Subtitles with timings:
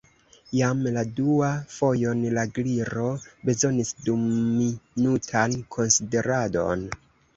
[0.59, 3.05] Jam la duan fojon la Gliro
[3.51, 6.89] bezonis duminutan konsideradon.